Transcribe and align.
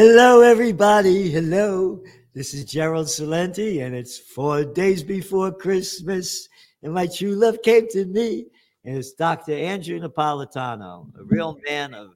Hello, 0.00 0.42
everybody. 0.42 1.28
Hello. 1.28 2.00
This 2.32 2.54
is 2.54 2.64
Gerald 2.64 3.08
Celente, 3.08 3.84
and 3.84 3.96
it's 3.96 4.16
four 4.16 4.64
days 4.64 5.02
before 5.02 5.50
Christmas, 5.50 6.48
and 6.84 6.94
my 6.94 7.08
true 7.08 7.34
love 7.34 7.62
came 7.62 7.88
to 7.88 8.04
me. 8.04 8.46
And 8.84 8.96
it's 8.96 9.12
Dr. 9.14 9.54
Andrew 9.54 9.98
Napolitano, 9.98 11.08
a 11.18 11.24
real 11.24 11.58
man 11.66 11.94
of 11.94 12.14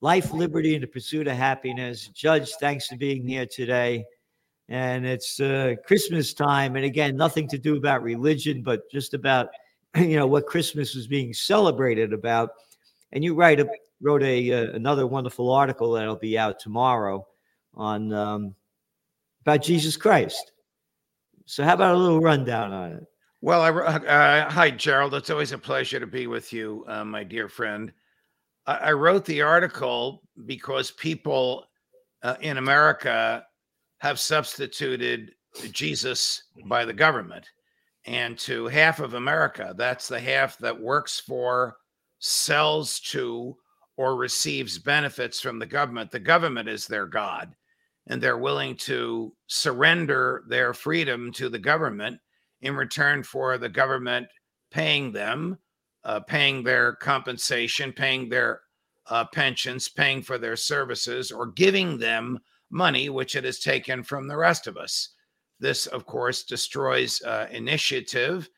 life, 0.00 0.32
liberty, 0.32 0.76
and 0.76 0.82
the 0.82 0.86
pursuit 0.86 1.28
of 1.28 1.36
happiness. 1.36 2.08
Judge, 2.14 2.52
thanks 2.52 2.86
for 2.86 2.96
being 2.96 3.28
here 3.28 3.44
today. 3.44 4.06
And 4.70 5.04
it's 5.04 5.40
uh, 5.40 5.74
Christmas 5.86 6.32
time. 6.32 6.74
And 6.74 6.86
again, 6.86 7.18
nothing 7.18 7.48
to 7.48 7.58
do 7.58 7.76
about 7.76 8.02
religion, 8.02 8.62
but 8.62 8.90
just 8.90 9.12
about, 9.12 9.50
you 9.94 10.16
know, 10.16 10.26
what 10.26 10.46
Christmas 10.46 10.96
is 10.96 11.06
being 11.06 11.34
celebrated 11.34 12.14
about. 12.14 12.48
And 13.12 13.22
you 13.22 13.34
write 13.34 13.60
a, 13.60 13.68
wrote 14.00 14.22
a 14.22 14.52
uh, 14.52 14.72
another 14.72 15.06
wonderful 15.06 15.50
article 15.50 15.92
that'll 15.92 16.16
be 16.16 16.38
out 16.38 16.58
tomorrow 16.58 17.26
on 17.74 18.12
um, 18.12 18.54
about 19.42 19.62
Jesus 19.62 19.96
Christ. 19.96 20.52
So, 21.46 21.64
how 21.64 21.74
about 21.74 21.94
a 21.94 21.98
little 21.98 22.20
rundown 22.20 22.72
on 22.72 22.92
it? 22.92 23.04
Well, 23.40 23.62
I, 23.62 23.70
uh, 23.70 24.50
hi, 24.50 24.70
Gerald. 24.70 25.14
It's 25.14 25.30
always 25.30 25.52
a 25.52 25.58
pleasure 25.58 26.00
to 26.00 26.06
be 26.06 26.26
with 26.26 26.52
you, 26.52 26.84
uh, 26.88 27.04
my 27.04 27.22
dear 27.22 27.48
friend. 27.48 27.92
I, 28.66 28.76
I, 28.76 28.92
wrote 28.92 29.24
the 29.24 29.42
article 29.42 30.22
because 30.46 30.90
people 30.90 31.66
uh, 32.22 32.34
in 32.40 32.56
America 32.56 33.46
have 33.98 34.18
substituted 34.18 35.32
Jesus 35.72 36.42
by 36.66 36.84
the 36.84 36.92
government. 36.92 37.48
And 38.06 38.38
to 38.40 38.66
half 38.66 39.00
of 39.00 39.14
America, 39.14 39.74
that's 39.76 40.08
the 40.08 40.20
half 40.20 40.58
that 40.58 40.78
works 40.78 41.20
for, 41.20 41.76
sells 42.18 43.00
to, 43.00 43.56
or 43.98 44.14
receives 44.14 44.78
benefits 44.78 45.40
from 45.40 45.58
the 45.58 45.66
government. 45.66 46.08
The 46.12 46.20
government 46.20 46.68
is 46.68 46.86
their 46.86 47.04
God, 47.04 47.54
and 48.06 48.22
they're 48.22 48.38
willing 48.38 48.76
to 48.76 49.34
surrender 49.48 50.44
their 50.46 50.72
freedom 50.72 51.32
to 51.32 51.48
the 51.48 51.58
government 51.58 52.20
in 52.60 52.76
return 52.76 53.24
for 53.24 53.58
the 53.58 53.68
government 53.68 54.28
paying 54.70 55.10
them, 55.10 55.58
uh, 56.04 56.20
paying 56.20 56.62
their 56.62 56.92
compensation, 56.92 57.92
paying 57.92 58.28
their 58.28 58.60
uh, 59.10 59.24
pensions, 59.32 59.88
paying 59.88 60.22
for 60.22 60.38
their 60.38 60.56
services, 60.56 61.32
or 61.32 61.46
giving 61.46 61.98
them 61.98 62.38
money, 62.70 63.08
which 63.08 63.34
it 63.34 63.42
has 63.42 63.58
taken 63.58 64.04
from 64.04 64.28
the 64.28 64.36
rest 64.36 64.68
of 64.68 64.76
us. 64.76 65.08
This, 65.58 65.86
of 65.86 66.06
course, 66.06 66.44
destroys 66.44 67.20
uh, 67.22 67.48
initiative 67.50 68.48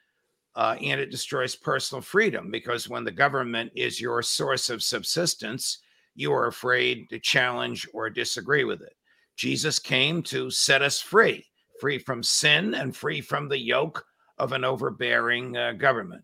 uh, 0.56 0.76
and 0.82 1.00
it 1.00 1.10
destroys 1.10 1.54
personal 1.54 2.02
freedom 2.02 2.50
because 2.50 2.88
when 2.88 3.04
the 3.04 3.10
government 3.10 3.70
is 3.74 4.00
your 4.00 4.22
source 4.22 4.70
of 4.70 4.82
subsistence, 4.82 5.78
you 6.14 6.32
are 6.32 6.48
afraid 6.48 7.08
to 7.10 7.18
challenge 7.18 7.86
or 7.94 8.10
disagree 8.10 8.64
with 8.64 8.82
it. 8.82 8.94
Jesus 9.36 9.78
came 9.78 10.22
to 10.24 10.50
set 10.50 10.82
us 10.82 11.00
free, 11.00 11.46
free 11.80 11.98
from 11.98 12.22
sin 12.22 12.74
and 12.74 12.94
free 12.94 13.20
from 13.20 13.48
the 13.48 13.58
yoke 13.58 14.04
of 14.38 14.52
an 14.52 14.64
overbearing 14.64 15.56
uh, 15.56 15.72
government. 15.72 16.22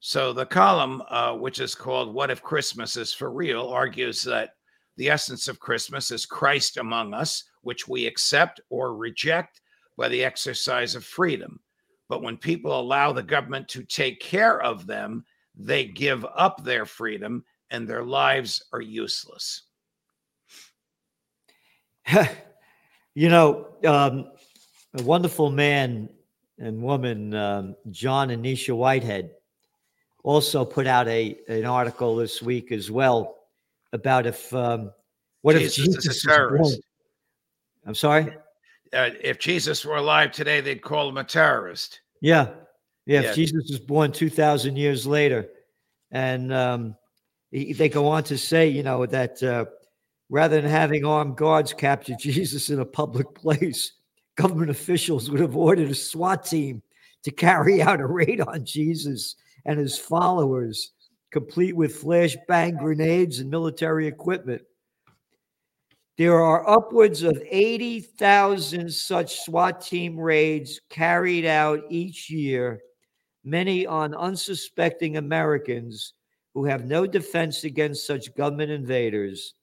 So 0.00 0.32
the 0.32 0.46
column, 0.46 1.02
uh, 1.08 1.34
which 1.34 1.60
is 1.60 1.74
called 1.74 2.14
What 2.14 2.30
If 2.30 2.42
Christmas 2.42 2.96
is 2.96 3.12
for 3.12 3.30
Real, 3.30 3.68
argues 3.68 4.22
that 4.22 4.50
the 4.96 5.10
essence 5.10 5.46
of 5.46 5.60
Christmas 5.60 6.10
is 6.10 6.24
Christ 6.26 6.76
among 6.76 7.14
us, 7.14 7.44
which 7.62 7.86
we 7.86 8.06
accept 8.06 8.60
or 8.70 8.96
reject 8.96 9.60
by 9.96 10.08
the 10.08 10.24
exercise 10.24 10.94
of 10.94 11.04
freedom. 11.04 11.60
But 12.08 12.22
when 12.22 12.36
people 12.36 12.78
allow 12.78 13.12
the 13.12 13.22
government 13.22 13.68
to 13.68 13.82
take 13.82 14.20
care 14.20 14.60
of 14.62 14.86
them, 14.86 15.24
they 15.54 15.84
give 15.84 16.24
up 16.34 16.64
their 16.64 16.86
freedom 16.86 17.44
and 17.70 17.86
their 17.86 18.04
lives 18.04 18.64
are 18.72 18.80
useless. 18.80 19.62
you 23.14 23.28
know, 23.28 23.66
um, 23.84 24.30
a 24.94 25.02
wonderful 25.02 25.50
man 25.50 26.08
and 26.58 26.82
woman, 26.82 27.34
um, 27.34 27.76
John 27.90 28.30
and 28.30 28.42
Nisha 28.42 28.74
Whitehead, 28.74 29.32
also 30.24 30.64
put 30.64 30.86
out 30.86 31.06
a 31.08 31.38
an 31.48 31.64
article 31.64 32.16
this 32.16 32.42
week 32.42 32.72
as 32.72 32.90
well 32.90 33.36
about 33.92 34.26
if 34.26 34.52
um, 34.54 34.90
what 35.42 35.56
Jesus 35.56 35.78
if 35.78 35.84
Jesus 35.84 36.06
is 36.06 36.24
a 36.24 36.28
terrorist. 36.28 36.80
I'm 37.86 37.94
sorry 37.94 38.34
uh, 38.92 39.10
if 39.22 39.38
Jesus 39.38 39.84
were 39.84 39.96
alive 39.96 40.32
today, 40.32 40.60
they'd 40.60 40.82
call 40.82 41.08
him 41.08 41.16
a 41.16 41.24
terrorist. 41.24 42.00
Yeah. 42.20 42.48
Yeah. 43.06 43.22
yeah. 43.22 43.28
If 43.30 43.34
Jesus 43.34 43.68
was 43.70 43.80
born 43.80 44.12
2,000 44.12 44.76
years 44.76 45.06
later. 45.06 45.48
And 46.10 46.52
um, 46.52 46.96
he, 47.50 47.72
they 47.72 47.88
go 47.88 48.08
on 48.08 48.24
to 48.24 48.38
say, 48.38 48.68
you 48.68 48.82
know, 48.82 49.06
that 49.06 49.42
uh, 49.42 49.66
rather 50.30 50.60
than 50.60 50.70
having 50.70 51.04
armed 51.04 51.36
guards 51.36 51.72
capture 51.72 52.14
Jesus 52.18 52.70
in 52.70 52.80
a 52.80 52.84
public 52.84 53.34
place, 53.34 53.92
government 54.36 54.70
officials 54.70 55.30
would 55.30 55.40
have 55.40 55.56
ordered 55.56 55.90
a 55.90 55.94
SWAT 55.94 56.44
team 56.44 56.82
to 57.24 57.30
carry 57.30 57.82
out 57.82 58.00
a 58.00 58.06
raid 58.06 58.40
on 58.40 58.64
Jesus 58.64 59.36
and 59.64 59.78
his 59.78 59.98
followers, 59.98 60.92
complete 61.30 61.76
with 61.76 62.00
flashbang 62.00 62.78
grenades 62.78 63.40
and 63.40 63.50
military 63.50 64.06
equipment. 64.06 64.62
There 66.18 66.42
are 66.42 66.68
upwards 66.68 67.22
of 67.22 67.40
80,000 67.48 68.92
such 68.92 69.38
SWAT 69.42 69.80
team 69.80 70.18
raids 70.18 70.80
carried 70.90 71.46
out 71.46 71.84
each 71.90 72.28
year, 72.28 72.80
many 73.44 73.86
on 73.86 74.16
unsuspecting 74.16 75.16
Americans 75.16 76.14
who 76.54 76.64
have 76.64 76.86
no 76.86 77.06
defense 77.06 77.62
against 77.62 78.04
such 78.04 78.34
government 78.34 78.72
invaders, 78.72 79.54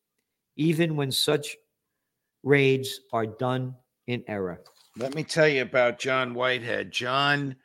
even 0.55 0.95
when 0.95 1.11
such 1.11 1.57
raids 2.41 3.01
are 3.11 3.25
done 3.25 3.75
in 4.07 4.23
error. 4.29 4.63
Let 4.95 5.13
me 5.13 5.25
tell 5.25 5.49
you 5.49 5.61
about 5.61 5.99
John 5.99 6.33
Whitehead. 6.33 6.89
John 6.89 7.57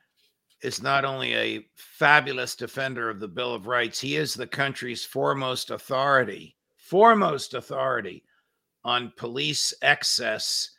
is 0.64 0.82
not 0.82 1.04
only 1.04 1.36
a 1.36 1.64
fabulous 1.76 2.56
defender 2.56 3.08
of 3.08 3.20
the 3.20 3.28
Bill 3.28 3.54
of 3.54 3.68
Rights, 3.68 4.00
he 4.00 4.16
is 4.16 4.34
the 4.34 4.48
country's 4.48 5.04
foremost 5.04 5.70
authority, 5.70 6.56
foremost 6.76 7.54
authority 7.54 8.24
on 8.84 9.12
police 9.16 9.74
excess 9.82 10.70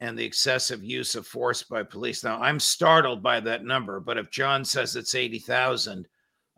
and 0.00 0.18
the 0.18 0.24
excessive 0.24 0.82
use 0.82 1.14
of 1.14 1.26
force 1.26 1.62
by 1.62 1.82
police. 1.82 2.24
Now, 2.24 2.40
I'm 2.40 2.60
startled 2.60 3.22
by 3.22 3.40
that 3.40 3.64
number, 3.64 4.00
but 4.00 4.18
if 4.18 4.30
John 4.30 4.64
says 4.64 4.96
it's 4.96 5.14
80,000, 5.14 6.06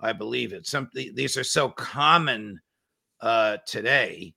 I 0.01 0.12
believe 0.12 0.53
it. 0.53 0.67
Some 0.67 0.91
these 0.93 1.37
are 1.37 1.45
so 1.45 1.71
common 1.71 2.61
uh, 3.21 3.59
today 3.67 4.34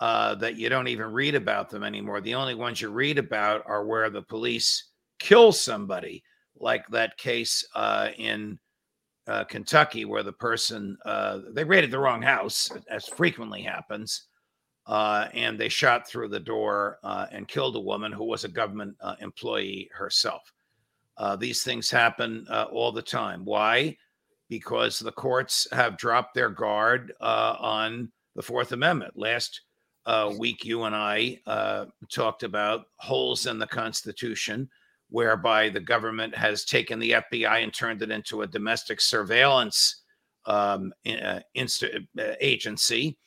uh, 0.00 0.34
that 0.36 0.56
you 0.56 0.68
don't 0.68 0.88
even 0.88 1.12
read 1.12 1.34
about 1.34 1.70
them 1.70 1.82
anymore. 1.82 2.20
The 2.20 2.34
only 2.34 2.54
ones 2.54 2.80
you 2.80 2.88
read 2.88 3.18
about 3.18 3.62
are 3.66 3.84
where 3.84 4.10
the 4.10 4.22
police 4.22 4.90
kill 5.18 5.52
somebody, 5.52 6.22
like 6.58 6.86
that 6.88 7.16
case 7.18 7.66
uh, 7.74 8.10
in 8.16 8.58
uh, 9.26 9.44
Kentucky 9.44 10.04
where 10.04 10.22
the 10.22 10.32
person 10.32 10.96
uh, 11.04 11.40
they 11.52 11.64
raided 11.64 11.90
the 11.90 11.98
wrong 11.98 12.22
house, 12.22 12.70
as 12.88 13.06
frequently 13.06 13.62
happens 13.62 14.26
uh, 14.86 15.28
and 15.34 15.58
they 15.58 15.68
shot 15.68 16.06
through 16.06 16.28
the 16.28 16.40
door 16.40 16.98
uh, 17.02 17.26
and 17.32 17.48
killed 17.48 17.76
a 17.76 17.80
woman 17.80 18.12
who 18.12 18.24
was 18.24 18.44
a 18.44 18.48
government 18.48 18.96
uh, 19.00 19.16
employee 19.20 19.90
herself. 19.92 20.52
Uh, 21.16 21.34
these 21.34 21.62
things 21.62 21.90
happen 21.90 22.46
uh, 22.50 22.66
all 22.70 22.92
the 22.92 23.02
time. 23.02 23.44
Why? 23.44 23.96
Because 24.48 24.98
the 24.98 25.12
courts 25.12 25.66
have 25.72 25.96
dropped 25.96 26.34
their 26.34 26.50
guard 26.50 27.12
on 27.20 28.12
the 28.36 28.42
Fourth 28.42 28.72
Amendment. 28.72 29.14
Last 29.16 29.62
week, 30.38 30.64
you 30.64 30.84
and 30.84 30.94
I 30.94 31.40
talked 32.08 32.44
about 32.44 32.86
holes 32.98 33.46
in 33.46 33.58
the 33.58 33.66
Constitution, 33.66 34.68
whereby 35.08 35.68
the 35.68 35.80
government 35.80 36.36
has 36.36 36.64
taken 36.64 37.00
the 37.00 37.12
FBI 37.12 37.62
and 37.62 37.74
turned 37.74 38.02
it 38.02 38.10
into 38.10 38.42
a 38.42 38.46
domestic 38.46 39.00
surveillance 39.00 40.02
um, 40.44 40.92
inst- 41.54 41.84
agency 42.40 43.18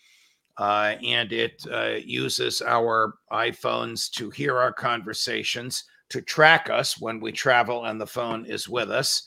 uh, 0.59 0.95
and 1.01 1.31
it 1.31 1.65
uh, 1.71 1.95
uses 2.03 2.61
our 2.61 3.15
iPhones 3.31 4.11
to 4.11 4.29
hear 4.29 4.57
our 4.57 4.73
conversations, 4.73 5.85
to 6.09 6.21
track 6.21 6.69
us 6.69 6.99
when 6.99 7.21
we 7.21 7.31
travel 7.31 7.85
and 7.85 7.99
the 7.99 8.05
phone 8.05 8.45
is 8.45 8.67
with 8.67 8.91
us, 8.91 9.23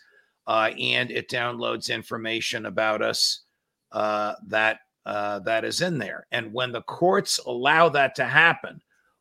uh, 0.47 0.71
and 0.79 1.11
it 1.11 1.31
downloads 1.31 1.93
information 1.93 2.67
about 2.67 3.01
us 3.01 3.45
uh, 3.93 4.35
that 4.47 4.81
uh, 5.07 5.39
that 5.41 5.65
is 5.65 5.81
in 5.81 5.99
there. 5.99 6.27
And 6.31 6.53
when 6.53 6.71
the 6.71 6.83
courts 6.83 7.41
allow 7.47 7.89
that 7.89 8.15
to 8.17 8.25
happen, 8.25 8.81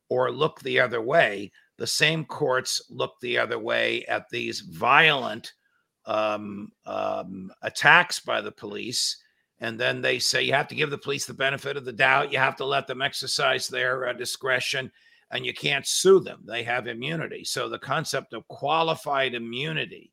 or 0.09 0.30
look 0.30 0.59
the 0.59 0.80
other 0.80 1.01
way, 1.01 1.50
the 1.77 1.88
same 1.88 2.25
courts 2.25 2.81
look 2.89 3.13
the 3.21 3.38
other 3.38 3.57
way 3.57 4.06
at 4.07 4.30
these 4.30 4.59
violent 4.59 5.53
um, 6.06 6.74
um, 6.85 7.50
attacks 7.62 8.19
by 8.19 8.41
the 8.41 8.51
police 8.51 9.15
and 9.61 9.79
then 9.79 10.01
they 10.01 10.17
say 10.17 10.41
you 10.41 10.53
have 10.53 10.67
to 10.67 10.75
give 10.75 10.89
the 10.89 10.97
police 10.97 11.25
the 11.25 11.33
benefit 11.33 11.77
of 11.77 11.85
the 11.85 11.93
doubt. 11.93 12.31
You 12.31 12.39
have 12.39 12.55
to 12.57 12.65
let 12.65 12.87
them 12.87 13.01
exercise 13.01 13.67
their 13.67 14.07
uh, 14.07 14.13
discretion 14.13 14.91
and 15.31 15.45
you 15.45 15.53
can't 15.53 15.87
sue 15.87 16.19
them. 16.19 16.41
They 16.43 16.63
have 16.63 16.87
immunity. 16.87 17.45
So 17.45 17.69
the 17.69 17.79
concept 17.79 18.33
of 18.33 18.47
qualified 18.47 19.35
immunity, 19.35 20.11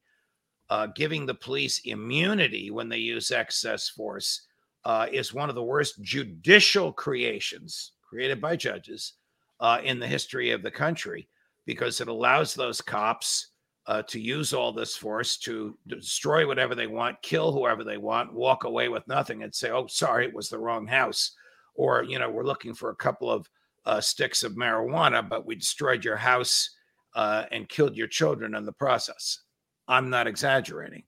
uh, 0.70 0.88
giving 0.94 1.26
the 1.26 1.34
police 1.34 1.80
immunity 1.86 2.70
when 2.70 2.88
they 2.88 2.98
use 2.98 3.30
excess 3.30 3.88
force, 3.88 4.42
uh, 4.84 5.06
is 5.10 5.34
one 5.34 5.48
of 5.48 5.54
the 5.54 5.62
worst 5.62 6.00
judicial 6.02 6.92
creations 6.92 7.92
created 8.08 8.40
by 8.40 8.54
judges 8.54 9.14
uh, 9.60 9.80
in 9.82 9.98
the 9.98 10.06
history 10.06 10.50
of 10.50 10.62
the 10.62 10.70
country 10.70 11.26
because 11.66 12.00
it 12.00 12.08
allows 12.08 12.54
those 12.54 12.80
cops 12.80 13.48
uh, 13.88 14.02
to 14.02 14.20
use 14.20 14.52
all 14.52 14.70
this 14.70 14.94
force 14.94 15.38
to 15.38 15.76
destroy 15.86 16.46
whatever 16.46 16.74
they 16.74 16.86
want, 16.86 17.20
kill 17.22 17.52
whoever 17.52 17.82
they 17.82 17.96
want, 17.96 18.32
walk 18.32 18.64
away 18.64 18.90
with 18.90 19.08
nothing, 19.08 19.42
and 19.42 19.54
say, 19.54 19.70
"Oh, 19.70 19.86
sorry, 19.86 20.26
it 20.26 20.34
was 20.34 20.50
the 20.50 20.58
wrong 20.58 20.86
house," 20.86 21.32
or 21.74 22.04
you 22.04 22.18
know, 22.18 22.28
we're 22.28 22.44
looking 22.44 22.74
for 22.74 22.90
a 22.90 22.96
couple 22.96 23.30
of 23.30 23.48
uh, 23.86 24.00
sticks 24.00 24.44
of 24.44 24.52
marijuana, 24.52 25.26
but 25.26 25.46
we 25.46 25.54
destroyed 25.54 26.04
your 26.04 26.18
house 26.18 26.76
uh, 27.14 27.44
and 27.50 27.70
killed 27.70 27.96
your 27.96 28.08
children 28.08 28.54
in 28.54 28.66
the 28.66 28.72
process. 28.72 29.40
I'm 29.88 30.10
not 30.10 30.26
exaggerating. 30.26 31.04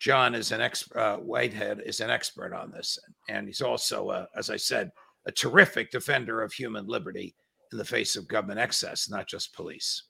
John 0.00 0.34
is 0.34 0.50
an 0.50 0.60
ex 0.60 0.90
uh, 0.96 1.18
Whitehead 1.18 1.82
is 1.86 2.00
an 2.00 2.10
expert 2.10 2.52
on 2.52 2.72
this, 2.72 2.98
and 3.28 3.46
he's 3.46 3.62
also, 3.62 4.26
as 4.34 4.50
I 4.50 4.56
said, 4.56 4.90
a 5.26 5.32
terrific 5.32 5.92
defender 5.92 6.42
of 6.42 6.52
human 6.52 6.88
liberty 6.88 7.36
in 7.70 7.78
the 7.78 7.84
face 7.84 8.16
of 8.16 8.26
government 8.26 8.58
excess, 8.58 9.08
not 9.08 9.28
just 9.28 9.54
police. 9.54 10.07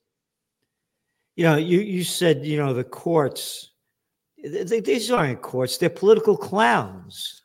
You 1.38 1.44
know, 1.44 1.54
you 1.54 1.78
you 1.78 2.02
said 2.02 2.44
you 2.44 2.56
know 2.56 2.74
the 2.74 2.82
courts. 2.82 3.70
They, 4.42 4.80
these 4.80 5.08
aren't 5.08 5.40
courts; 5.40 5.78
they're 5.78 5.88
political 5.88 6.36
clowns. 6.36 7.44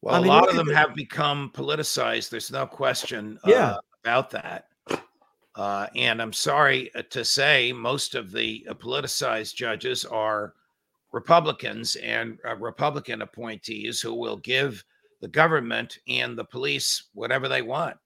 Well, 0.00 0.14
I 0.14 0.20
mean, 0.20 0.30
a 0.30 0.32
lot 0.32 0.48
of 0.48 0.56
them 0.56 0.70
have 0.70 0.94
become 0.94 1.50
politicized. 1.54 2.30
There's 2.30 2.50
no 2.50 2.66
question 2.66 3.38
uh, 3.44 3.50
yeah. 3.50 3.76
about 4.02 4.30
that. 4.30 4.68
Uh, 5.56 5.88
and 5.94 6.22
I'm 6.22 6.32
sorry 6.32 6.90
uh, 6.94 7.02
to 7.10 7.22
say, 7.22 7.70
most 7.70 8.14
of 8.14 8.32
the 8.32 8.66
uh, 8.66 8.72
politicized 8.72 9.54
judges 9.56 10.06
are 10.06 10.54
Republicans 11.12 11.96
and 11.96 12.38
uh, 12.48 12.56
Republican 12.56 13.20
appointees 13.20 14.00
who 14.00 14.14
will 14.14 14.38
give 14.38 14.82
the 15.20 15.28
government 15.28 15.98
and 16.08 16.34
the 16.38 16.44
police 16.44 17.10
whatever 17.12 17.46
they 17.46 17.60
want. 17.60 17.98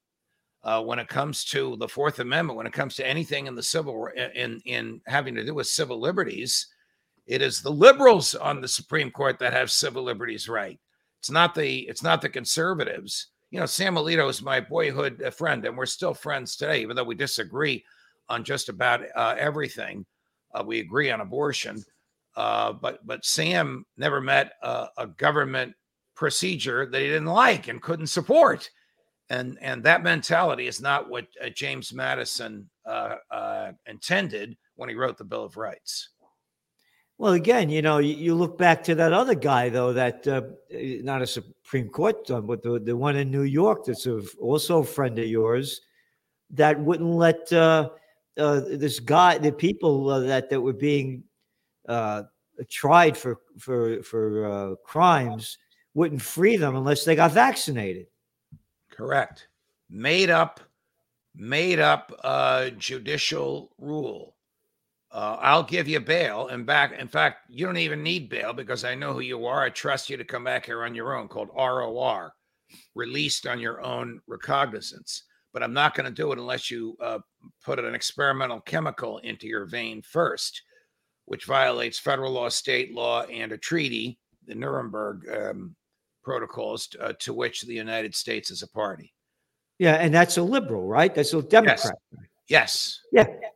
Uh, 0.64 0.82
when 0.82 0.98
it 0.98 1.08
comes 1.08 1.44
to 1.44 1.76
the 1.76 1.88
Fourth 1.88 2.18
Amendment, 2.18 2.56
when 2.56 2.66
it 2.66 2.72
comes 2.72 2.96
to 2.96 3.06
anything 3.06 3.46
in 3.46 3.54
the 3.54 3.62
civil 3.62 4.08
in 4.34 4.60
in 4.64 5.00
having 5.06 5.34
to 5.36 5.44
do 5.44 5.54
with 5.54 5.68
civil 5.68 6.00
liberties, 6.00 6.66
it 7.26 7.42
is 7.42 7.62
the 7.62 7.70
liberals 7.70 8.34
on 8.34 8.60
the 8.60 8.68
Supreme 8.68 9.10
Court 9.10 9.38
that 9.38 9.52
have 9.52 9.70
civil 9.70 10.02
liberties 10.02 10.48
right. 10.48 10.80
It's 11.20 11.30
not 11.30 11.54
the 11.54 11.80
it's 11.88 12.02
not 12.02 12.20
the 12.22 12.28
conservatives. 12.28 13.28
You 13.50 13.60
know, 13.60 13.66
Sam 13.66 13.94
Alito 13.94 14.28
is 14.28 14.42
my 14.42 14.60
boyhood 14.60 15.22
uh, 15.22 15.30
friend, 15.30 15.64
and 15.64 15.76
we're 15.76 15.86
still 15.86 16.12
friends 16.14 16.56
today, 16.56 16.82
even 16.82 16.96
though 16.96 17.04
we 17.04 17.14
disagree 17.14 17.84
on 18.28 18.44
just 18.44 18.68
about 18.68 19.02
uh, 19.14 19.34
everything. 19.38 20.04
Uh, 20.54 20.64
we 20.66 20.80
agree 20.80 21.10
on 21.10 21.20
abortion, 21.20 21.84
uh, 22.36 22.72
but 22.72 23.06
but 23.06 23.24
Sam 23.24 23.84
never 23.96 24.20
met 24.20 24.52
a, 24.62 24.88
a 24.98 25.06
government 25.06 25.74
procedure 26.14 26.86
that 26.86 27.00
he 27.00 27.06
didn't 27.06 27.26
like 27.26 27.68
and 27.68 27.80
couldn't 27.80 28.08
support 28.08 28.68
and 29.30 29.58
and 29.60 29.82
that 29.84 30.02
mentality 30.02 30.66
is 30.66 30.80
not 30.80 31.08
what 31.08 31.26
uh, 31.44 31.48
James 31.50 31.92
Madison 31.92 32.68
uh, 32.86 33.16
uh, 33.30 33.72
intended 33.86 34.56
when 34.76 34.88
he 34.88 34.94
wrote 34.94 35.18
the 35.18 35.24
Bill 35.24 35.44
of 35.44 35.56
Rights. 35.56 36.10
Well, 37.18 37.32
again, 37.32 37.68
you 37.68 37.82
know, 37.82 37.98
you, 37.98 38.14
you 38.14 38.34
look 38.34 38.56
back 38.56 38.84
to 38.84 38.94
that 38.94 39.12
other 39.12 39.34
guy 39.34 39.68
though, 39.68 39.92
that 39.92 40.26
uh, 40.26 40.42
not 40.70 41.20
a 41.20 41.26
Supreme 41.26 41.88
Court, 41.88 42.26
but 42.28 42.62
the 42.62 42.80
the 42.82 42.96
one 42.96 43.16
in 43.16 43.30
New 43.30 43.42
York 43.42 43.84
that's 43.84 44.06
a, 44.06 44.22
also 44.40 44.80
a 44.80 44.84
friend 44.84 45.18
of 45.18 45.26
yours, 45.26 45.80
that 46.50 46.78
wouldn't 46.80 47.10
let 47.10 47.52
uh, 47.52 47.90
uh, 48.38 48.60
this 48.60 49.00
guy, 49.00 49.36
the 49.36 49.52
people 49.52 50.04
that 50.06 50.48
that 50.48 50.60
were 50.60 50.72
being 50.72 51.24
tried 52.70 53.16
for 53.16 53.38
for 53.58 54.02
for 54.02 54.76
crimes, 54.84 55.58
wouldn't 55.94 56.22
free 56.22 56.56
them 56.56 56.76
unless 56.76 57.04
they 57.04 57.16
got 57.16 57.32
vaccinated. 57.32 58.06
Correct. 58.98 59.46
Made 59.88 60.28
up, 60.28 60.58
made 61.36 61.78
up 61.78 62.12
uh, 62.24 62.70
judicial 62.70 63.70
rule. 63.78 64.34
Uh, 65.12 65.36
I'll 65.40 65.62
give 65.62 65.86
you 65.86 66.00
bail. 66.00 66.48
And 66.48 66.66
back, 66.66 66.98
in 66.98 67.06
fact, 67.06 67.48
you 67.48 67.64
don't 67.64 67.76
even 67.76 68.02
need 68.02 68.28
bail 68.28 68.52
because 68.52 68.84
I 68.84 68.96
know 68.96 69.12
who 69.12 69.20
you 69.20 69.46
are. 69.46 69.62
I 69.62 69.70
trust 69.70 70.10
you 70.10 70.16
to 70.16 70.24
come 70.24 70.42
back 70.42 70.66
here 70.66 70.82
on 70.82 70.96
your 70.96 71.16
own, 71.16 71.28
called 71.28 71.48
ROR, 71.56 72.34
released 72.96 73.46
on 73.46 73.60
your 73.60 73.80
own 73.82 74.20
recognizance. 74.26 75.22
But 75.52 75.62
I'm 75.62 75.72
not 75.72 75.94
going 75.94 76.06
to 76.06 76.12
do 76.12 76.32
it 76.32 76.38
unless 76.38 76.68
you 76.68 76.96
uh, 77.00 77.20
put 77.64 77.78
an 77.78 77.94
experimental 77.94 78.60
chemical 78.60 79.18
into 79.18 79.46
your 79.46 79.64
vein 79.64 80.02
first, 80.02 80.60
which 81.26 81.44
violates 81.44 82.00
federal 82.00 82.32
law, 82.32 82.48
state 82.48 82.92
law, 82.92 83.22
and 83.22 83.52
a 83.52 83.58
treaty, 83.58 84.18
the 84.46 84.56
Nuremberg 84.56 85.24
um, 85.32 85.76
protocols 86.28 86.88
uh, 87.00 87.14
to 87.18 87.32
which 87.32 87.62
the 87.62 87.74
United 87.74 88.14
States 88.14 88.50
is 88.50 88.62
a 88.62 88.68
party. 88.68 89.14
Yeah, 89.78 89.94
and 89.94 90.12
that's 90.12 90.36
a 90.36 90.42
liberal, 90.42 90.86
right? 90.86 91.14
That's 91.14 91.32
a 91.32 91.42
Democrat. 91.42 91.94
Yes. 92.48 93.00
yes. 93.12 93.28
Yeah. 93.30 93.48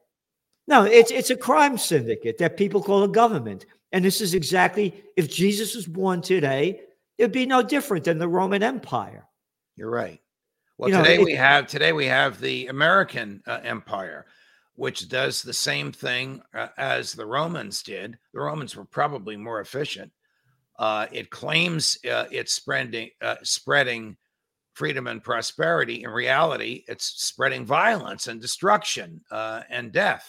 No, 0.69 0.85
it's 0.85 1.11
it's 1.11 1.31
a 1.31 1.37
crime 1.37 1.77
syndicate 1.77 2.39
that 2.39 2.57
people 2.57 2.83
call 2.83 3.03
a 3.03 3.09
government. 3.09 3.67
And 3.91 4.05
this 4.05 4.21
is 4.21 4.33
exactly 4.33 5.03
if 5.17 5.31
Jesus 5.31 5.75
was 5.75 5.87
born 5.87 6.23
today, 6.23 6.81
it'd 7.19 7.33
be 7.33 7.45
no 7.45 7.63
different 7.63 8.05
than 8.05 8.19
the 8.19 8.29
Roman 8.29 8.63
Empire. 8.63 9.29
You're 9.77 9.91
right. 9.91 10.21
Well, 10.79 10.91
you 10.91 10.97
today 10.97 11.19
know, 11.19 11.25
we 11.25 11.35
have 11.35 11.67
today 11.67 11.93
we 11.93 12.07
have 12.07 12.41
the 12.41 12.69
American 12.69 13.43
uh, 13.47 13.61
Empire, 13.65 14.27
which 14.77 15.09
does 15.09 15.43
the 15.43 15.53
same 15.53 15.93
thing 15.93 16.41
uh, 16.55 16.69
as 16.79 17.13
the 17.13 17.27
Romans 17.27 17.83
did. 17.83 18.17
The 18.33 18.41
Romans 18.41 18.77
were 18.77 18.85
probably 18.85 19.37
more 19.37 19.61
efficient, 19.61 20.11
uh, 20.83 21.07
it 21.13 21.31
claims 21.31 21.97
uh, 22.11 22.25
it's 22.33 22.53
spreading 22.53 23.09
uh, 23.21 23.37
spreading 23.45 24.17
freedom 24.75 25.07
and 25.07 25.23
prosperity. 25.23 26.03
In 26.03 26.11
reality, 26.11 26.83
it's 26.89 27.05
spreading 27.05 27.65
violence 27.65 28.27
and 28.27 28.41
destruction 28.41 29.21
uh, 29.31 29.61
and 29.71 29.93
death. 29.93 30.29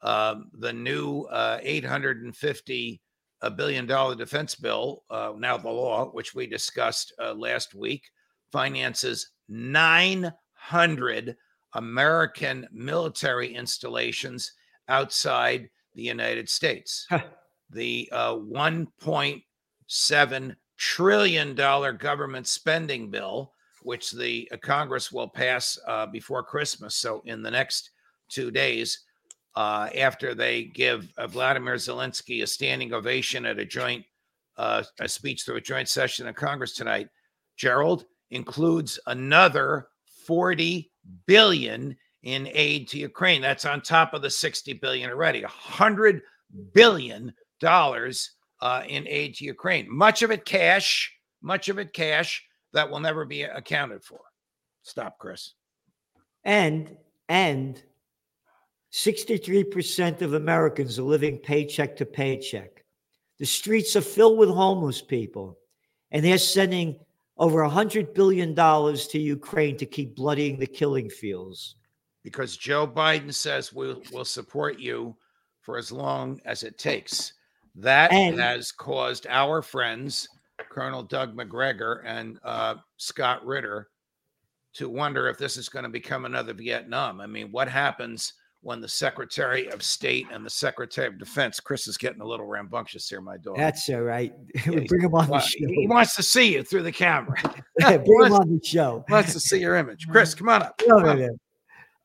Um, 0.00 0.48
the 0.60 0.72
new 0.72 1.22
uh, 1.22 1.58
850 1.60 3.00
a 3.44 3.50
billion 3.50 3.86
defense 4.16 4.54
bill, 4.54 5.02
uh, 5.10 5.32
now 5.36 5.58
the 5.58 5.68
law, 5.68 6.06
which 6.12 6.36
we 6.36 6.46
discussed 6.46 7.12
last 7.34 7.74
week, 7.74 8.04
finances 8.52 9.32
900 9.48 11.36
American 11.74 12.68
military 12.70 13.52
installations 13.52 14.52
outside 14.86 15.68
the 15.96 16.02
United 16.02 16.48
States 16.48 17.08
the 17.72 18.08
uh, 18.12 18.34
1.7 18.34 20.56
trillion 20.76 21.54
dollar 21.54 21.92
government 21.92 22.46
spending 22.46 23.10
bill, 23.10 23.52
which 23.82 24.10
the 24.10 24.48
uh, 24.52 24.56
Congress 24.58 25.12
will 25.12 25.28
pass 25.28 25.78
uh, 25.86 26.06
before 26.06 26.42
Christmas. 26.42 26.96
So 26.96 27.22
in 27.24 27.42
the 27.42 27.50
next 27.50 27.90
two 28.28 28.50
days, 28.50 29.04
uh, 29.54 29.88
after 29.96 30.34
they 30.34 30.64
give 30.64 31.12
uh, 31.18 31.26
Vladimir 31.26 31.74
Zelensky 31.74 32.42
a 32.42 32.46
standing 32.46 32.92
ovation 32.92 33.46
at 33.46 33.58
a 33.58 33.64
joint 33.64 34.04
uh, 34.58 34.82
a 35.00 35.08
speech 35.08 35.44
through 35.44 35.56
a 35.56 35.60
joint 35.60 35.88
session 35.88 36.28
of 36.28 36.34
Congress 36.34 36.74
tonight, 36.74 37.08
Gerald 37.56 38.04
includes 38.30 39.00
another 39.06 39.88
40 40.26 40.90
billion 41.26 41.96
in 42.22 42.48
aid 42.52 42.88
to 42.88 42.98
Ukraine. 42.98 43.40
That's 43.40 43.64
on 43.64 43.80
top 43.80 44.14
of 44.14 44.22
the 44.22 44.30
60 44.30 44.74
billion 44.74 45.10
already. 45.10 45.42
100 45.42 46.22
billion 46.74 47.32
dollars 47.62 48.32
uh, 48.60 48.82
in 48.86 49.08
aid 49.08 49.36
to 49.36 49.44
Ukraine. 49.44 49.86
Much 49.88 50.22
of 50.22 50.30
it 50.30 50.44
cash, 50.44 51.10
much 51.40 51.70
of 51.70 51.78
it 51.78 51.94
cash 51.94 52.44
that 52.74 52.90
will 52.90 53.00
never 53.00 53.24
be 53.24 53.44
accounted 53.44 54.04
for. 54.04 54.20
Stop, 54.82 55.16
Chris. 55.18 55.54
And 56.44 56.96
and 57.28 57.82
63% 58.92 60.20
of 60.20 60.34
Americans 60.34 60.98
are 60.98 61.02
living 61.04 61.38
paycheck 61.38 61.96
to 61.96 62.04
paycheck. 62.04 62.84
The 63.38 63.46
streets 63.46 63.96
are 63.96 64.02
filled 64.02 64.38
with 64.38 64.50
homeless 64.50 65.00
people, 65.00 65.58
and 66.10 66.22
they're 66.22 66.36
sending 66.36 66.98
over 67.38 67.60
$100 67.60 68.14
billion 68.14 68.54
to 68.54 69.18
Ukraine 69.18 69.76
to 69.78 69.86
keep 69.86 70.14
bloodying 70.14 70.58
the 70.58 70.66
killing 70.66 71.08
fields. 71.08 71.76
Because 72.22 72.56
Joe 72.56 72.86
Biden 72.86 73.32
says 73.32 73.72
we'll, 73.72 74.02
we'll 74.12 74.24
support 74.24 74.78
you 74.78 75.16
for 75.62 75.78
as 75.78 75.90
long 75.90 76.40
as 76.44 76.62
it 76.62 76.76
takes. 76.76 77.32
That 77.74 78.12
and, 78.12 78.38
has 78.38 78.70
caused 78.70 79.26
our 79.28 79.62
friends, 79.62 80.28
Colonel 80.70 81.02
Doug 81.02 81.34
Macgregor 81.34 82.02
and 82.06 82.38
uh, 82.44 82.74
Scott 82.98 83.44
Ritter, 83.46 83.88
to 84.74 84.88
wonder 84.88 85.28
if 85.28 85.38
this 85.38 85.56
is 85.56 85.68
going 85.68 85.84
to 85.84 85.88
become 85.88 86.24
another 86.24 86.54
Vietnam. 86.54 87.20
I 87.20 87.26
mean, 87.26 87.50
what 87.50 87.68
happens 87.68 88.34
when 88.62 88.80
the 88.80 88.88
Secretary 88.88 89.68
of 89.70 89.82
State 89.82 90.26
and 90.32 90.46
the 90.46 90.50
Secretary 90.50 91.08
of 91.08 91.18
Defense, 91.18 91.58
Chris 91.58 91.88
is 91.88 91.98
getting 91.98 92.20
a 92.20 92.26
little 92.26 92.46
rambunctious 92.46 93.08
here, 93.08 93.20
my 93.20 93.36
dog. 93.36 93.56
That's 93.56 93.88
all 93.90 94.02
right. 94.02 94.32
Yeah, 94.66 94.80
bring 94.86 95.02
him 95.02 95.14
on 95.14 95.28
the 95.28 95.40
show. 95.40 95.66
He 95.66 95.86
wants 95.88 96.14
to 96.16 96.22
see 96.22 96.54
you 96.54 96.62
through 96.62 96.84
the 96.84 96.92
camera. 96.92 97.36
yeah, 97.80 97.96
bring 97.96 98.06
wants, 98.06 98.36
him 98.36 98.40
on 98.40 98.58
the 98.58 98.64
show. 98.64 99.04
Wants 99.08 99.32
to 99.32 99.40
see 99.40 99.58
your 99.58 99.76
image. 99.76 100.06
Chris, 100.08 100.34
come 100.36 100.48
on 100.48 100.62
up. 100.62 100.78
Come 100.78 101.04
on. 101.04 101.38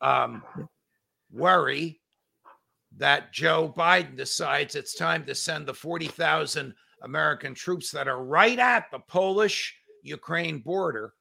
Um, 0.02 0.44
worry 1.32 2.00
that 2.98 3.32
Joe 3.32 3.74
Biden 3.76 4.16
decides 4.16 4.76
it's 4.76 4.96
time 4.96 5.26
to 5.26 5.36
send 5.36 5.66
the 5.66 5.74
40,000 5.74 6.74
American 7.04 7.54
troops 7.54 7.92
that 7.92 8.08
are 8.08 8.24
right 8.24 8.58
at 8.60 8.90
the 8.92 9.00
Polish 9.00 9.76
Ukraine 10.02 10.60
border 10.60 11.14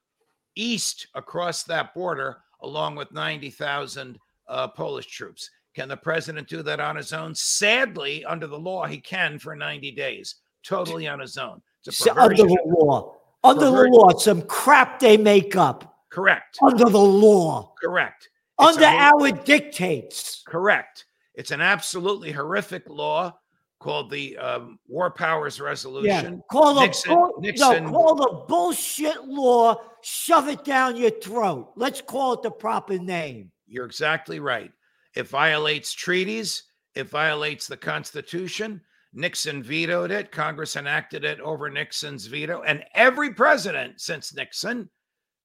east 0.54 1.08
across 1.14 1.64
that 1.64 1.94
border, 1.94 2.38
along 2.62 2.96
with 2.96 3.12
90,000 3.12 4.18
uh, 4.48 4.68
Polish 4.68 5.06
troops. 5.06 5.50
Can 5.74 5.88
the 5.88 5.96
president 5.96 6.48
do 6.48 6.62
that 6.62 6.80
on 6.80 6.96
his 6.96 7.12
own? 7.12 7.34
Sadly, 7.34 8.24
under 8.24 8.46
the 8.46 8.58
law, 8.58 8.86
he 8.86 8.98
can 8.98 9.38
for 9.38 9.54
90 9.54 9.92
days, 9.92 10.36
totally 10.64 11.06
on 11.06 11.20
his 11.20 11.36
own. 11.36 11.60
So 11.82 12.16
under 12.16 12.34
the 12.34 12.58
law. 12.66 13.16
Under 13.44 13.66
the 13.66 13.88
law, 13.90 14.16
some 14.16 14.42
crap 14.42 14.98
they 14.98 15.16
make 15.16 15.54
up. 15.54 16.00
Correct. 16.10 16.58
Under 16.62 16.86
the 16.86 16.98
law. 16.98 17.74
Correct. 17.80 18.30
It's 18.58 18.76
under 18.76 18.86
our 18.86 19.30
dictates. 19.30 20.42
Correct. 20.46 21.04
It's 21.36 21.50
an 21.50 21.60
absolutely 21.60 22.32
horrific 22.32 22.88
law 22.88 23.38
called 23.78 24.10
the 24.10 24.36
um, 24.38 24.78
War 24.88 25.10
Powers 25.10 25.60
Resolution. 25.60 26.34
Yeah. 26.34 26.40
Call 26.50 26.80
Nixon, 26.80 27.14
bull- 27.14 27.34
Nixon. 27.38 27.84
No, 27.84 27.90
call 27.90 28.14
the 28.14 28.44
bullshit 28.48 29.24
law. 29.24 29.76
Shove 30.02 30.48
it 30.48 30.64
down 30.64 30.96
your 30.96 31.10
throat. 31.10 31.72
Let's 31.76 32.00
call 32.00 32.34
it 32.34 32.42
the 32.42 32.50
proper 32.50 32.98
name. 32.98 33.50
You're 33.68 33.86
exactly 33.86 34.40
right. 34.40 34.72
It 35.14 35.28
violates 35.28 35.92
treaties. 35.92 36.64
It 36.94 37.10
violates 37.10 37.66
the 37.66 37.76
Constitution. 37.76 38.80
Nixon 39.12 39.62
vetoed 39.62 40.10
it. 40.10 40.32
Congress 40.32 40.76
enacted 40.76 41.24
it 41.24 41.40
over 41.40 41.70
Nixon's 41.70 42.26
veto. 42.26 42.62
And 42.62 42.84
every 42.94 43.32
president 43.34 44.00
since 44.00 44.34
Nixon 44.34 44.88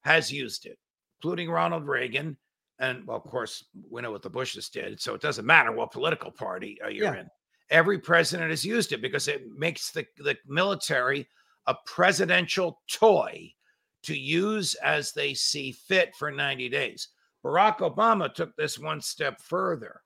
has 0.04 0.32
used 0.32 0.66
it, 0.66 0.78
including 1.20 1.50
Ronald 1.50 1.88
Reagan. 1.88 2.38
And 2.82 3.06
well, 3.06 3.18
of 3.18 3.24
course, 3.24 3.64
we 3.90 4.02
know 4.02 4.12
what 4.12 4.24
the 4.24 4.30
Bushes 4.30 4.68
did. 4.68 5.00
So 5.00 5.14
it 5.14 5.22
doesn't 5.22 5.46
matter 5.46 5.72
what 5.72 5.92
political 5.92 6.32
party 6.32 6.80
uh, 6.84 6.90
you're 6.90 7.14
yeah. 7.14 7.22
in. 7.22 7.30
Every 7.70 8.00
president 8.00 8.50
has 8.50 8.66
used 8.66 8.92
it 8.92 9.02
because 9.02 9.28
it 9.28 9.44
makes 9.56 9.92
the, 9.92 10.06
the 10.18 10.36
military 10.48 11.28
a 11.68 11.76
presidential 11.86 12.82
toy 12.92 13.54
to 14.04 14.18
use 14.18 14.74
as 14.76 15.14
they 15.14 15.36
see 15.36 15.72
fit 15.72 16.16
for 16.16 16.32
90 16.32 16.70
days. 16.70 17.10
Barack 17.46 17.78
Obama 17.78 18.34
took 18.34 18.56
this 18.56 18.80
one 18.80 19.00
step 19.00 19.40
further 19.40 20.02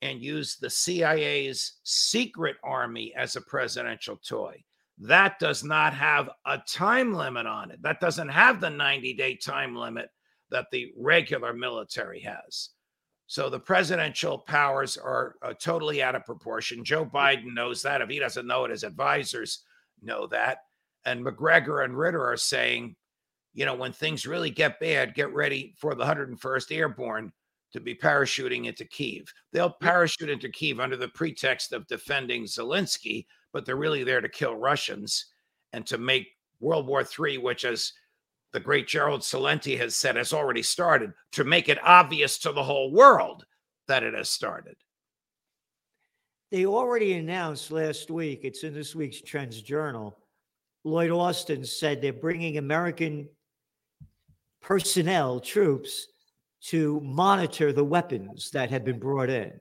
and 0.00 0.20
used 0.20 0.60
the 0.60 0.70
CIA's 0.70 1.74
secret 1.84 2.56
army 2.64 3.12
as 3.16 3.36
a 3.36 3.42
presidential 3.42 4.16
toy. 4.16 4.62
That 4.98 5.38
does 5.38 5.62
not 5.62 5.92
have 5.92 6.30
a 6.46 6.58
time 6.66 7.12
limit 7.12 7.46
on 7.46 7.70
it. 7.70 7.82
That 7.82 8.00
doesn't 8.00 8.28
have 8.28 8.60
the 8.60 8.70
90 8.70 9.12
day 9.14 9.36
time 9.36 9.76
limit 9.76 10.08
that 10.50 10.66
the 10.70 10.92
regular 10.96 11.52
military 11.52 12.20
has. 12.20 12.70
So 13.26 13.48
the 13.48 13.58
presidential 13.58 14.38
powers 14.38 14.96
are 14.96 15.36
uh, 15.42 15.54
totally 15.58 16.02
out 16.02 16.14
of 16.14 16.24
proportion. 16.24 16.84
Joe 16.84 17.04
Biden 17.06 17.54
knows 17.54 17.82
that. 17.82 18.02
If 18.02 18.10
he 18.10 18.18
doesn't 18.18 18.46
know 18.46 18.64
it, 18.64 18.70
his 18.70 18.84
advisors 18.84 19.60
know 20.02 20.26
that. 20.28 20.58
And 21.06 21.24
Macgregor 21.24 21.82
and 21.82 21.96
Ritter 21.96 22.24
are 22.24 22.36
saying, 22.36 22.96
you 23.54 23.64
know, 23.64 23.74
when 23.74 23.92
things 23.92 24.26
really 24.26 24.50
get 24.50 24.80
bad, 24.80 25.14
get 25.14 25.32
ready 25.32 25.74
for 25.78 25.94
the 25.94 26.04
101st 26.04 26.76
Airborne 26.76 27.32
to 27.72 27.80
be 27.80 27.94
parachuting 27.94 28.66
into 28.66 28.84
Kiev. 28.84 29.32
They'll 29.52 29.70
parachute 29.70 30.30
into 30.30 30.48
Kiev 30.48 30.80
under 30.80 30.96
the 30.96 31.08
pretext 31.08 31.72
of 31.72 31.86
defending 31.86 32.44
Zelensky, 32.44 33.26
but 33.52 33.64
they're 33.64 33.76
really 33.76 34.04
there 34.04 34.20
to 34.20 34.28
kill 34.28 34.56
Russians 34.56 35.26
and 35.72 35.86
to 35.86 35.98
make 35.98 36.28
World 36.60 36.86
War 36.86 37.04
III, 37.18 37.38
which, 37.38 37.64
as 37.64 37.92
the 38.54 38.60
great 38.60 38.86
Gerald 38.86 39.20
Celente 39.20 39.76
has 39.76 39.96
said, 39.96 40.14
has 40.14 40.32
already 40.32 40.62
started, 40.62 41.12
to 41.32 41.42
make 41.42 41.68
it 41.68 41.78
obvious 41.82 42.38
to 42.38 42.52
the 42.52 42.62
whole 42.62 42.92
world 42.92 43.44
that 43.88 44.04
it 44.04 44.14
has 44.14 44.30
started. 44.30 44.76
They 46.52 46.64
already 46.64 47.14
announced 47.14 47.72
last 47.72 48.12
week, 48.12 48.40
it's 48.44 48.62
in 48.62 48.72
this 48.72 48.94
week's 48.94 49.20
Trends 49.20 49.60
Journal. 49.60 50.16
Lloyd 50.84 51.10
Austin 51.10 51.64
said 51.64 52.00
they're 52.00 52.12
bringing 52.12 52.58
American 52.58 53.28
personnel, 54.62 55.40
troops, 55.40 56.06
to 56.66 57.00
monitor 57.00 57.72
the 57.72 57.84
weapons 57.84 58.50
that 58.52 58.70
have 58.70 58.84
been 58.84 59.00
brought 59.00 59.30
in. 59.30 59.52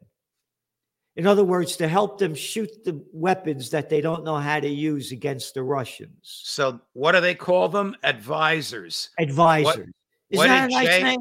In 1.16 1.28
other 1.28 1.44
words, 1.44 1.78
to 1.78 1.88
help 1.88 2.18
them 2.18 2.34
shoot 2.34 2.84
the 2.84 3.04
weapons 3.14 3.70
that 3.70 3.90
they 3.90 4.02
don't 4.02 4.24
know 4.24 4.38
how 4.38 4.60
to 4.60 4.68
use 4.68 5.12
against 5.12 5.54
the 5.54 5.62
Russians. 5.62 6.18
So, 6.22 6.80
what 6.94 7.12
do 7.12 7.22
they 7.22 7.36
call 7.36 7.70
them? 7.70 7.96
Advisors. 8.04 9.10
Advisors. 9.20 9.90
What, 10.30 10.48
that 10.48 10.72
a 10.72 10.74
nice 10.74 10.88
J, 10.88 11.04
name? 11.04 11.20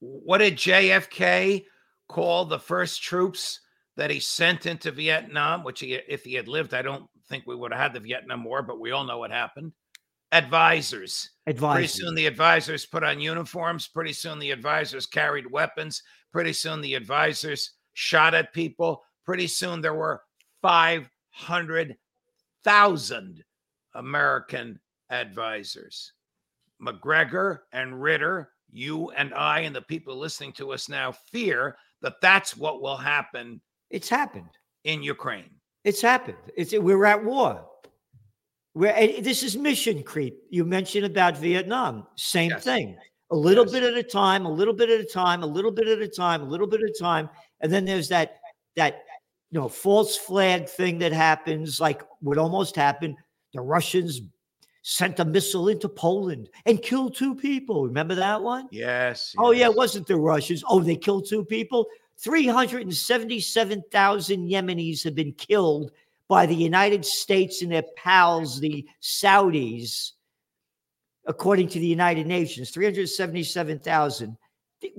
What 0.00 0.38
did 0.38 0.56
JFK 0.56 1.64
call 2.08 2.44
the 2.44 2.58
first 2.58 3.02
troops 3.02 3.60
that 3.96 4.10
he 4.10 4.20
sent 4.20 4.66
into 4.66 4.90
Vietnam? 4.90 5.64
Which, 5.64 5.80
he, 5.80 5.94
if 5.94 6.24
he 6.24 6.34
had 6.34 6.46
lived, 6.46 6.74
I 6.74 6.82
don't 6.82 7.08
think 7.30 7.44
we 7.46 7.56
would 7.56 7.72
have 7.72 7.80
had 7.80 7.92
the 7.94 8.00
Vietnam 8.00 8.44
War, 8.44 8.62
but 8.62 8.78
we 8.78 8.90
all 8.90 9.04
know 9.04 9.18
what 9.18 9.30
happened 9.30 9.72
advisors. 10.34 11.30
Advisors. 11.46 11.74
Pretty 11.74 12.04
soon 12.04 12.14
the 12.14 12.26
advisors 12.26 12.86
put 12.86 13.04
on 13.04 13.20
uniforms. 13.20 13.86
Pretty 13.86 14.12
soon 14.12 14.38
the 14.38 14.50
advisors 14.50 15.06
carried 15.06 15.50
weapons. 15.50 16.02
Pretty 16.32 16.52
soon 16.52 16.80
the 16.80 16.94
advisors 16.94 17.70
shot 17.94 18.34
at 18.34 18.52
people. 18.52 19.04
Pretty 19.24 19.46
soon 19.46 19.80
there 19.80 19.94
were 19.94 20.22
500,000 20.62 23.44
American 23.94 24.80
advisors. 25.10 26.12
Macgregor 26.80 27.64
and 27.72 28.02
Ritter, 28.02 28.50
you 28.70 29.10
and 29.10 29.32
I, 29.34 29.60
and 29.60 29.74
the 29.74 29.82
people 29.82 30.16
listening 30.16 30.52
to 30.54 30.72
us 30.72 30.88
now 30.88 31.12
fear 31.12 31.76
that 32.02 32.20
that's 32.20 32.56
what 32.56 32.82
will 32.82 32.96
happen. 32.96 33.60
It's 33.90 34.08
happened 34.08 34.50
in 34.84 35.02
Ukraine. 35.02 35.50
It's 35.84 36.00
happened. 36.00 36.38
It's 36.56 36.72
we're 36.72 37.04
at 37.04 37.24
war. 37.24 37.66
Where 38.72 38.92
this 39.20 39.42
is 39.42 39.56
mission 39.56 40.02
creep. 40.02 40.36
You 40.50 40.64
mentioned 40.64 41.06
about 41.06 41.38
Vietnam, 41.38 42.06
same 42.16 42.50
yes. 42.50 42.64
thing. 42.64 42.96
A 43.30 43.36
little 43.36 43.64
yes. 43.64 43.72
bit 43.72 43.82
at 43.84 43.94
a 43.94 44.02
time, 44.02 44.46
a 44.46 44.50
little 44.50 44.74
bit 44.74 44.90
at 44.90 45.00
a 45.00 45.04
time, 45.04 45.42
a 45.42 45.46
little 45.46 45.70
bit 45.70 45.86
at 45.86 46.00
a 46.00 46.08
time, 46.08 46.42
a 46.42 46.44
little 46.44 46.66
bit 46.66 46.82
at 46.82 46.90
a 46.90 46.98
time, 46.98 47.30
and 47.60 47.72
then 47.72 47.84
there's 47.84 48.08
that 48.08 48.38
that 48.76 49.03
you 49.54 49.60
know 49.60 49.68
false 49.68 50.16
flag 50.16 50.68
thing 50.68 50.98
that 50.98 51.12
happens, 51.12 51.78
like 51.78 52.02
what 52.18 52.38
almost 52.38 52.74
happened. 52.74 53.14
The 53.52 53.60
Russians 53.60 54.20
sent 54.82 55.20
a 55.20 55.24
missile 55.24 55.68
into 55.68 55.88
Poland 55.88 56.48
and 56.66 56.82
killed 56.82 57.14
two 57.14 57.36
people. 57.36 57.86
Remember 57.86 58.16
that 58.16 58.42
one? 58.42 58.66
Yes. 58.72 59.32
Oh 59.38 59.52
yeah, 59.52 59.66
it 59.66 59.76
wasn't 59.76 60.08
the 60.08 60.16
Russians. 60.16 60.64
Oh, 60.68 60.80
they 60.80 60.96
killed 60.96 61.28
two 61.28 61.44
people. 61.44 61.86
377,000 62.18 64.50
Yemenis 64.50 65.04
have 65.04 65.14
been 65.14 65.32
killed 65.34 65.92
by 66.26 66.46
the 66.46 66.56
United 66.56 67.04
States 67.04 67.62
and 67.62 67.70
their 67.70 67.84
pals, 67.96 68.58
the 68.58 68.84
Saudis, 69.00 70.14
according 71.26 71.68
to 71.68 71.78
the 71.78 71.86
United 71.86 72.26
Nations, 72.26 72.70
377,000. 72.70 74.36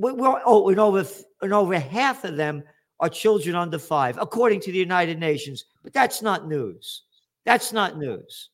Oh, 0.02 0.70
and 0.70 0.80
over, 0.80 1.06
and 1.42 1.54
over 1.54 1.78
half 1.78 2.24
of 2.24 2.38
them 2.38 2.64
are 3.06 3.10
children 3.10 3.56
under 3.56 3.78
five, 3.78 4.18
according 4.20 4.60
to 4.62 4.72
the 4.72 4.80
United 4.80 5.20
Nations. 5.20 5.66
But 5.84 5.94
that's 5.94 6.24
not 6.24 6.48
news. 6.48 7.04
That's 7.46 7.72
not 7.72 7.98
news. 7.98 8.50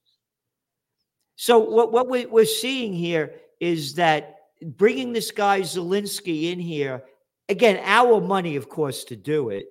So, 1.38 1.60
what, 1.60 1.93
what 1.93 2.08
we're 2.10 2.46
seeing 2.46 2.93
here 2.93 3.36
is 3.62 3.96
that 3.96 4.36
bringing 4.62 5.13
this 5.13 5.31
guy 5.31 5.62
Zelensky 5.62 6.51
in 6.51 6.60
here, 6.60 7.03
again, 7.48 7.79
our 7.84 8.20
money, 8.20 8.58
of 8.58 8.67
course, 8.67 9.05
to 9.05 9.15
do 9.15 9.50
it 9.50 9.67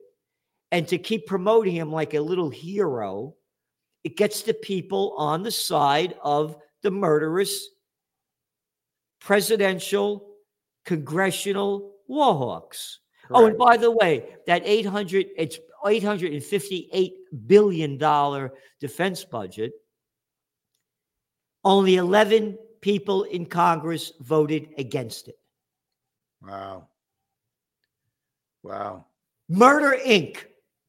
and 0.73 0.89
to 0.89 0.97
keep 0.97 1.27
promoting 1.27 1.75
him 1.75 1.93
like 1.93 2.15
a 2.15 2.21
little 2.21 2.49
hero, 2.49 3.35
it 4.03 4.17
gets 4.17 4.43
the 4.43 4.55
people 4.55 5.15
on 5.19 5.43
the 5.43 5.51
side 5.51 6.15
of 6.23 6.57
the 6.83 6.91
murderous 6.91 7.69
presidential, 9.21 10.27
congressional 10.87 11.93
warhawks. 12.09 12.97
Oh, 13.31 13.47
and 13.47 13.57
by 13.57 13.77
the 13.77 13.91
way, 13.91 14.25
that 14.47 14.63
800 14.65 15.27
it's 15.37 15.59
858 15.87 17.15
billion 17.47 17.99
dollar 17.99 18.53
defense 18.81 19.25
budget. 19.25 19.73
Only 21.65 21.97
11 21.97 22.59
people 22.81 23.25
in 23.25 23.47
Congress 23.47 24.13
voted 24.21 24.69
against 24.79 25.29
it. 25.29 25.39
Wow. 26.43 26.89
Wow. 28.63 29.07
Murder 29.49 29.99
Inc. 30.05 30.39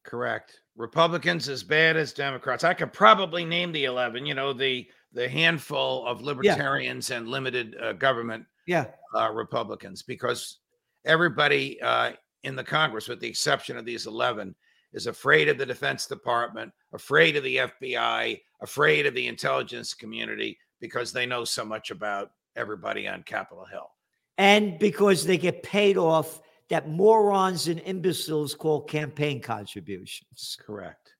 Correct. 0.03 0.61
Republicans 0.77 1.49
as 1.49 1.63
bad 1.63 1.97
as 1.97 2.13
Democrats. 2.13 2.63
I 2.63 2.73
could 2.73 2.93
probably 2.93 3.43
name 3.45 3.71
the 3.71 3.85
11, 3.85 4.25
you 4.25 4.33
know, 4.33 4.53
the 4.53 4.87
the 5.13 5.27
handful 5.27 6.07
of 6.07 6.21
libertarians 6.21 7.09
yeah. 7.09 7.17
and 7.17 7.27
limited 7.27 7.75
uh, 7.81 7.91
government 7.93 8.45
yeah. 8.65 8.85
Uh, 9.13 9.29
Republicans 9.31 10.03
because 10.03 10.59
everybody 11.03 11.81
uh, 11.81 12.11
in 12.43 12.55
the 12.55 12.63
Congress 12.63 13.07
with 13.07 13.19
the 13.19 13.27
exception 13.27 13.77
of 13.77 13.85
these 13.85 14.07
11 14.07 14.55
is 14.93 15.07
afraid 15.07 15.47
of 15.47 15.57
the 15.57 15.65
Defense 15.65 16.05
Department, 16.07 16.71
afraid 16.93 17.35
of 17.35 17.43
the 17.43 17.57
FBI, 17.57 18.41
afraid 18.61 19.05
of 19.05 19.13
the 19.13 19.27
intelligence 19.27 19.93
community 19.93 20.57
because 20.79 21.13
they 21.13 21.25
know 21.25 21.45
so 21.45 21.63
much 21.63 21.91
about 21.91 22.31
everybody 22.55 23.07
on 23.07 23.23
Capitol 23.23 23.65
Hill. 23.65 23.89
And 24.37 24.79
because 24.79 25.25
they 25.25 25.37
get 25.37 25.63
paid 25.63 25.97
off 25.97 26.41
that 26.69 26.89
morons 26.89 27.67
and 27.67 27.79
imbeciles 27.81 28.55
call 28.55 28.81
campaign 28.81 29.41
contributions. 29.41 30.57
Correct. 30.65 31.13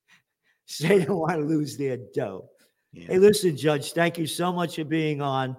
So 0.65 0.87
they 0.87 1.05
don't 1.05 1.19
want 1.19 1.39
to 1.39 1.45
lose 1.45 1.77
their 1.77 1.97
dough. 2.13 2.49
Yeah. 2.93 3.07
Hey, 3.07 3.19
listen, 3.19 3.55
Judge, 3.55 3.93
thank 3.93 4.17
you 4.17 4.27
so 4.27 4.51
much 4.51 4.75
for 4.75 4.83
being 4.83 5.21
on. 5.21 5.55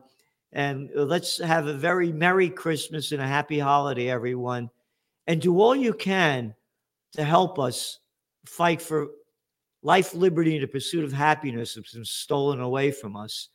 And 0.52 0.90
let's 0.94 1.38
have 1.38 1.66
a 1.66 1.72
very 1.72 2.12
Merry 2.12 2.50
Christmas 2.50 3.12
and 3.12 3.22
a 3.22 3.26
happy 3.26 3.58
holiday, 3.58 4.10
everyone. 4.10 4.68
And 5.26 5.40
do 5.40 5.60
all 5.60 5.76
you 5.76 5.92
can 5.92 6.54
to 7.12 7.24
help 7.24 7.58
us 7.58 8.00
fight 8.46 8.82
for 8.82 9.08
life, 9.82 10.14
liberty, 10.14 10.54
and 10.56 10.62
the 10.62 10.68
pursuit 10.68 11.04
of 11.04 11.12
happiness 11.12 11.74
that's 11.74 11.94
been 11.94 12.04
stolen 12.04 12.60
away 12.60 12.90
from 12.90 13.16
us. 13.16 13.48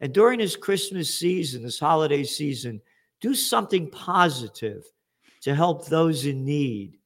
And 0.00 0.12
during 0.12 0.38
this 0.38 0.56
Christmas 0.56 1.14
season, 1.14 1.62
this 1.62 1.78
holiday 1.78 2.24
season, 2.24 2.80
do 3.20 3.34
something 3.34 3.90
positive 3.90 4.84
to 5.42 5.54
help 5.54 5.86
those 5.86 6.26
in 6.26 6.44
need. 6.44 6.98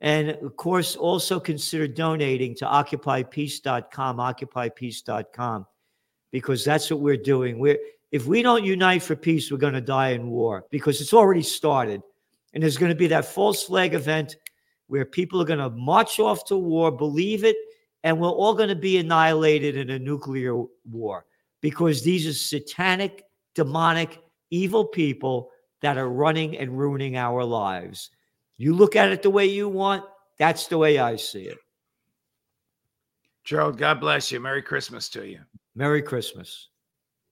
And 0.00 0.30
of 0.30 0.56
course, 0.56 0.96
also 0.96 1.38
consider 1.38 1.86
donating 1.86 2.54
to 2.56 2.64
occupypeace.com, 2.64 4.16
occupypeace.com, 4.16 5.66
because 6.32 6.64
that's 6.64 6.90
what 6.90 7.00
we're 7.00 7.16
doing. 7.16 7.58
We're 7.58 7.78
if 8.12 8.26
we 8.26 8.42
don't 8.42 8.64
unite 8.64 9.02
for 9.02 9.14
peace, 9.14 9.50
we're 9.52 9.58
going 9.58 9.74
to 9.74 9.80
die 9.80 10.10
in 10.10 10.30
war 10.30 10.64
because 10.70 11.00
it's 11.00 11.14
already 11.14 11.42
started. 11.42 12.02
And 12.52 12.62
there's 12.62 12.76
going 12.76 12.90
to 12.90 12.96
be 12.96 13.06
that 13.08 13.24
false 13.24 13.64
flag 13.64 13.94
event 13.94 14.36
where 14.88 15.04
people 15.04 15.40
are 15.40 15.46
going 15.46 15.60
to 15.60 15.70
march 15.70 16.18
off 16.18 16.44
to 16.46 16.56
war, 16.56 16.90
believe 16.90 17.44
it, 17.44 17.56
and 18.02 18.18
we're 18.18 18.28
all 18.28 18.54
going 18.54 18.68
to 18.68 18.74
be 18.74 18.98
annihilated 18.98 19.76
in 19.76 19.90
a 19.90 19.98
nuclear 19.98 20.64
war 20.90 21.26
because 21.60 22.02
these 22.02 22.26
are 22.26 22.32
satanic, 22.32 23.24
demonic, 23.54 24.20
evil 24.50 24.84
people 24.84 25.50
that 25.80 25.96
are 25.96 26.08
running 26.08 26.56
and 26.56 26.76
ruining 26.76 27.16
our 27.16 27.44
lives. 27.44 28.10
You 28.56 28.74
look 28.74 28.96
at 28.96 29.10
it 29.10 29.22
the 29.22 29.30
way 29.30 29.46
you 29.46 29.68
want, 29.68 30.04
that's 30.38 30.66
the 30.66 30.78
way 30.78 30.98
I 30.98 31.16
see 31.16 31.44
it. 31.44 31.58
Gerald, 33.44 33.78
God 33.78 34.00
bless 34.00 34.30
you. 34.30 34.40
Merry 34.40 34.62
Christmas 34.62 35.08
to 35.10 35.26
you. 35.26 35.40
Merry 35.74 36.02
Christmas. 36.02 36.68